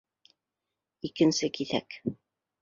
[1.09, 1.89] ИКЕНСЕ КИҪӘК